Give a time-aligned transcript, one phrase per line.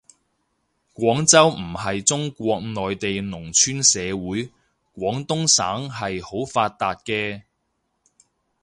[0.95, 4.49] 廣州唔係中國內地農村社會，
[4.99, 7.41] 廣東省係好發達嘅